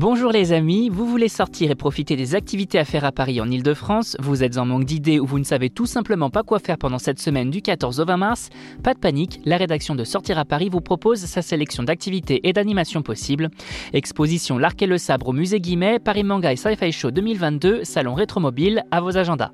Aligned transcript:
Bonjour 0.00 0.32
les 0.32 0.54
amis, 0.54 0.88
vous 0.88 1.04
voulez 1.04 1.28
sortir 1.28 1.70
et 1.70 1.74
profiter 1.74 2.16
des 2.16 2.34
activités 2.34 2.78
à 2.78 2.86
faire 2.86 3.04
à 3.04 3.12
Paris 3.12 3.38
en 3.38 3.50
Ile-de-France? 3.50 4.16
Vous 4.18 4.42
êtes 4.42 4.56
en 4.56 4.64
manque 4.64 4.86
d'idées 4.86 5.20
ou 5.20 5.26
vous 5.26 5.38
ne 5.38 5.44
savez 5.44 5.68
tout 5.68 5.84
simplement 5.84 6.30
pas 6.30 6.42
quoi 6.42 6.58
faire 6.58 6.78
pendant 6.78 6.96
cette 6.96 7.18
semaine 7.18 7.50
du 7.50 7.60
14 7.60 8.00
au 8.00 8.06
20 8.06 8.16
mars? 8.16 8.48
Pas 8.82 8.94
de 8.94 8.98
panique, 8.98 9.42
la 9.44 9.58
rédaction 9.58 9.94
de 9.94 10.04
Sortir 10.04 10.38
à 10.38 10.46
Paris 10.46 10.70
vous 10.70 10.80
propose 10.80 11.18
sa 11.18 11.42
sélection 11.42 11.82
d'activités 11.82 12.48
et 12.48 12.54
d'animations 12.54 13.02
possibles. 13.02 13.50
Exposition 13.92 14.56
L'Arc 14.56 14.80
et 14.80 14.86
le 14.86 14.96
Sabre 14.96 15.28
au 15.28 15.32
musée 15.34 15.60
Guimet, 15.60 15.98
Paris 15.98 16.24
Manga 16.24 16.50
et 16.50 16.56
Sci-Fi 16.56 16.92
Show 16.92 17.10
2022, 17.10 17.84
Salon 17.84 18.14
Rétromobile, 18.14 18.84
à 18.90 19.02
vos 19.02 19.18
agendas. 19.18 19.50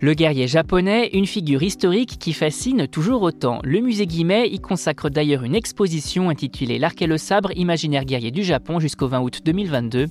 Le 0.00 0.14
guerrier 0.14 0.46
japonais, 0.46 1.10
une 1.12 1.26
figure 1.26 1.60
historique 1.60 2.20
qui 2.20 2.32
fascine 2.32 2.86
toujours 2.86 3.22
autant. 3.22 3.58
Le 3.64 3.80
musée 3.80 4.06
Guimet 4.06 4.48
y 4.48 4.60
consacre 4.60 5.10
d'ailleurs 5.10 5.42
une 5.42 5.56
exposition 5.56 6.30
intitulée 6.30 6.78
L'arc 6.78 7.02
et 7.02 7.08
le 7.08 7.18
sabre, 7.18 7.50
imaginaire 7.56 8.04
guerrier 8.04 8.30
du 8.30 8.44
Japon 8.44 8.78
jusqu'au 8.78 9.08
20 9.08 9.18
août 9.18 9.40
2022. 9.44 10.06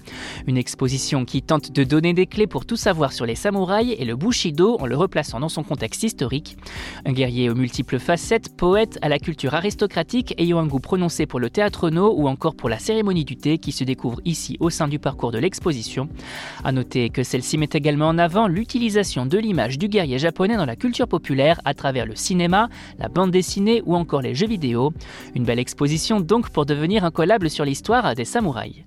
Une 0.45 0.57
exposition 0.57 1.23
qui 1.23 1.41
tente 1.41 1.71
de 1.71 1.85
donner 1.85 2.13
des 2.13 2.25
clés 2.25 2.47
pour 2.47 2.65
tout 2.65 2.75
savoir 2.75 3.13
sur 3.13 3.25
les 3.25 3.35
samouraïs 3.35 3.95
et 3.97 4.03
le 4.03 4.17
bushido 4.17 4.75
en 4.81 4.87
le 4.87 4.97
replaçant 4.97 5.39
dans 5.39 5.47
son 5.47 5.63
contexte 5.63 6.03
historique. 6.03 6.57
Un 7.05 7.13
guerrier 7.13 7.49
aux 7.49 7.55
multiples 7.55 7.99
facettes, 7.99 8.57
poète 8.57 8.99
à 9.01 9.07
la 9.07 9.19
culture 9.19 9.53
aristocratique, 9.53 10.35
ayant 10.37 10.59
un 10.59 10.67
goût 10.67 10.81
prononcé 10.81 11.25
pour 11.25 11.39
le 11.39 11.49
théâtre 11.49 11.89
no 11.89 12.13
ou 12.13 12.27
encore 12.27 12.55
pour 12.55 12.67
la 12.67 12.77
cérémonie 12.77 13.23
du 13.23 13.37
thé 13.37 13.57
qui 13.57 13.71
se 13.71 13.85
découvre 13.85 14.19
ici 14.25 14.57
au 14.59 14.69
sein 14.69 14.89
du 14.89 14.99
parcours 14.99 15.31
de 15.31 15.37
l'exposition. 15.37 16.09
À 16.65 16.73
noter 16.73 17.09
que 17.09 17.23
celle-ci 17.23 17.57
met 17.57 17.69
également 17.71 18.09
en 18.09 18.17
avant 18.17 18.47
l'utilisation 18.47 19.25
de 19.25 19.37
l'image 19.37 19.76
du 19.77 19.87
guerrier 19.87 20.19
japonais 20.19 20.57
dans 20.57 20.65
la 20.65 20.75
culture 20.75 21.07
populaire 21.07 21.61
à 21.65 21.73
travers 21.73 22.05
le 22.05 22.15
cinéma, 22.15 22.69
la 22.99 23.07
bande 23.07 23.31
dessinée 23.31 23.81
ou 23.85 23.95
encore 23.95 24.21
les 24.21 24.35
jeux 24.35 24.47
vidéo. 24.47 24.93
Une 25.35 25.43
belle 25.43 25.59
exposition 25.59 26.19
donc 26.19 26.49
pour 26.49 26.65
devenir 26.65 27.05
incollable 27.05 27.49
sur 27.49 27.65
l'histoire 27.65 28.15
des 28.15 28.25
samouraïs. 28.25 28.83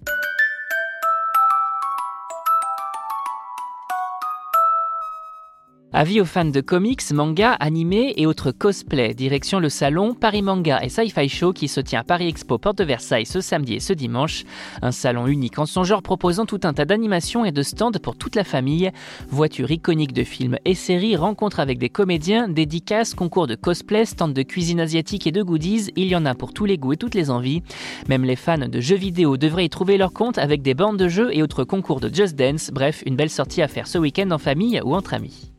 Avis 5.93 6.21
aux 6.21 6.25
fans 6.25 6.45
de 6.45 6.61
comics, 6.61 7.11
manga, 7.13 7.51
animés 7.55 8.15
et 8.17 8.25
autres 8.25 8.53
cosplays. 8.53 9.13
Direction 9.13 9.59
le 9.59 9.69
salon 9.69 10.15
Paris 10.15 10.41
Manga 10.41 10.79
et 10.85 10.89
Sci-Fi 10.89 11.29
Show 11.29 11.53
qui 11.53 11.67
se 11.67 11.81
tient 11.81 12.01
à 12.01 12.05
Paris 12.05 12.29
Expo 12.29 12.59
Porte 12.59 12.79
de 12.79 12.85
Versailles 12.85 13.27
ce 13.27 13.41
samedi 13.41 13.75
et 13.75 13.81
ce 13.81 13.93
dimanche. 13.93 14.45
Un 14.83 14.93
salon 14.93 15.27
unique 15.27 15.59
en 15.59 15.67
son 15.67 15.83
genre 15.83 16.03
proposant 16.03 16.47
tout 16.47 16.61
un 16.63 16.73
tas 16.73 16.85
d'animations 16.85 17.45
et 17.45 17.51
de 17.51 17.65
stands 17.65 17.91
pour 18.01 18.17
toute 18.17 18.37
la 18.37 18.45
famille. 18.45 18.93
Voitures 19.31 19.73
iconiques 19.73 20.13
de 20.13 20.23
films 20.23 20.59
et 20.65 20.77
séries, 20.77 21.17
rencontres 21.17 21.59
avec 21.59 21.79
des 21.79 21.89
comédiens, 21.89 22.47
dédicaces, 22.47 23.15
concours 23.15 23.49
de 23.49 23.57
cosplay, 23.57 24.05
stands 24.05 24.29
de 24.29 24.43
cuisine 24.43 24.79
asiatique 24.79 25.27
et 25.27 25.33
de 25.33 25.43
goodies. 25.43 25.91
Il 25.97 26.07
y 26.07 26.15
en 26.15 26.25
a 26.25 26.37
pour 26.37 26.53
tous 26.53 26.67
les 26.67 26.79
goûts 26.79 26.93
et 26.93 26.99
toutes 26.99 27.17
les 27.17 27.31
envies. 27.31 27.65
Même 28.09 28.25
les 28.25 28.37
fans 28.37 28.69
de 28.69 28.81
jeux 28.81 28.95
vidéo 28.95 29.37
devraient 29.37 29.65
y 29.65 29.71
trouver 29.71 29.99
leur 29.99 30.13
compte 30.13 30.39
avec 30.39 30.63
des 30.63 30.75
bandes 30.75 30.99
de 30.99 31.09
jeux 31.09 31.37
et 31.37 31.43
autres 31.43 31.65
concours 31.65 31.99
de 31.99 32.15
Just 32.15 32.37
Dance. 32.37 32.71
Bref, 32.73 33.03
une 33.07 33.17
belle 33.17 33.29
sortie 33.29 33.61
à 33.61 33.67
faire 33.67 33.89
ce 33.89 33.99
week-end 33.99 34.31
en 34.31 34.39
famille 34.39 34.81
ou 34.85 34.95
entre 34.95 35.15
amis. 35.15 35.50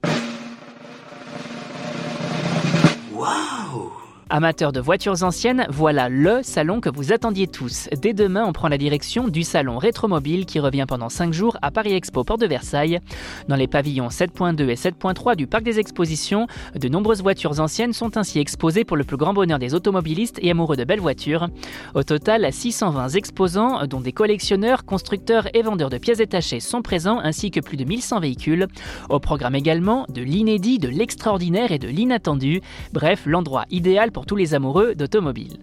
Amateurs 4.34 4.72
de 4.72 4.80
voitures 4.80 5.24
anciennes, 5.24 5.68
voilà 5.70 6.08
le 6.08 6.40
salon 6.42 6.80
que 6.80 6.88
vous 6.88 7.12
attendiez 7.12 7.48
tous. 7.48 7.90
Dès 8.02 8.14
demain, 8.14 8.46
on 8.48 8.54
prend 8.54 8.70
la 8.70 8.78
direction 8.78 9.28
du 9.28 9.44
salon 9.44 9.78
Rétromobile 9.78 10.46
qui 10.46 10.62
revient 10.62 10.86
pendant 10.88 11.10
5 11.10 11.34
jours 11.34 11.58
à 11.62 11.70
Paris 11.70 11.92
Expo 11.92 12.24
Port 12.24 12.38
de 12.38 12.46
Versailles. 12.46 13.02
Dans 13.50 13.58
les 13.58 13.68
pavillons 13.68 14.08
7.2 14.08 14.70
et 14.70 14.76
7.3 14.76 15.36
du 15.36 15.48
parc 15.48 15.64
des 15.64 15.80
expositions, 15.80 16.48
de 16.76 16.88
nombreuses 16.88 17.22
voitures 17.22 17.60
anciennes 17.60 17.92
sont 17.92 18.16
ainsi 18.16 18.40
exposées 18.40 18.86
pour 18.86 18.96
le 18.96 19.04
plus 19.04 19.18
grand 19.18 19.34
bonheur 19.34 19.60
des 19.60 19.74
automobilistes 19.74 20.40
et 20.42 20.52
amoureux 20.52 20.78
de 20.78 20.86
belles 20.86 21.02
voitures. 21.02 21.50
Au 21.94 22.04
total, 22.04 22.48
620 22.54 23.10
exposants, 23.10 23.86
dont 23.86 24.00
des 24.00 24.14
collectionneurs, 24.14 24.86
constructeurs 24.86 25.54
et 25.54 25.62
vendeurs 25.62 25.90
de 25.90 25.98
pièces 25.98 26.20
détachées 26.20 26.62
sont 26.62 26.82
présents, 26.82 27.20
ainsi 27.20 27.52
que 27.52 27.60
plus 27.60 27.76
de 27.76 27.84
1100 27.84 28.22
véhicules. 28.22 28.68
Au 29.10 29.20
programme 29.20 29.56
également 29.56 30.06
de 30.08 30.22
l'inédit, 30.22 30.80
de 30.80 30.88
l'extraordinaire 30.88 31.74
et 31.74 31.80
de 31.80 31.90
l'inattendu. 31.90 32.62
Bref, 32.94 33.24
l'endroit 33.26 33.66
idéal 33.72 34.14
tous 34.26 34.36
les 34.36 34.54
amoureux 34.54 34.96
d'automobile. 34.96 35.58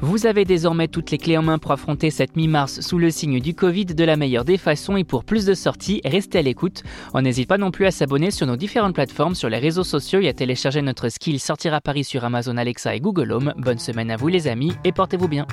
Vous 0.00 0.26
avez 0.26 0.44
désormais 0.44 0.88
toutes 0.88 1.10
les 1.10 1.18
clés 1.18 1.38
en 1.38 1.42
main 1.42 1.58
pour 1.58 1.72
affronter 1.72 2.10
cette 2.10 2.36
mi-mars 2.36 2.80
sous 2.80 2.98
le 2.98 3.10
signe 3.10 3.40
du 3.40 3.54
Covid 3.54 3.86
de 3.86 4.04
la 4.04 4.16
meilleure 4.16 4.44
des 4.44 4.58
façons 4.58 4.96
et 4.96 5.04
pour 5.04 5.24
plus 5.24 5.46
de 5.46 5.54
sorties, 5.54 6.00
restez 6.04 6.38
à 6.38 6.42
l'écoute. 6.42 6.82
On 7.14 7.22
n'hésite 7.22 7.48
pas 7.48 7.58
non 7.58 7.70
plus 7.70 7.86
à 7.86 7.90
s'abonner 7.90 8.30
sur 8.30 8.46
nos 8.46 8.56
différentes 8.56 8.94
plateformes, 8.94 9.34
sur 9.34 9.48
les 9.48 9.58
réseaux 9.58 9.84
sociaux 9.84 10.20
et 10.20 10.28
à 10.28 10.32
télécharger 10.32 10.82
notre 10.82 11.08
skill 11.08 11.40
Sortir 11.40 11.74
à 11.74 11.80
Paris 11.80 12.04
sur 12.04 12.24
Amazon 12.24 12.56
Alexa 12.56 12.94
et 12.94 13.00
Google 13.00 13.32
Home. 13.32 13.54
Bonne 13.56 13.78
semaine 13.78 14.10
à 14.10 14.16
vous 14.16 14.28
les 14.28 14.48
amis 14.48 14.72
et 14.84 14.92
portez-vous 14.92 15.28
bien. 15.28 15.46